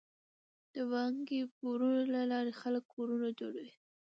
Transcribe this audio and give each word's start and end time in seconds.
د 0.73 0.75
بانکي 0.91 1.39
پورونو 1.57 2.01
له 2.15 2.21
لارې 2.31 2.53
خلک 2.61 2.83
کورونه 2.93 3.27
جوړوي. 3.39 3.75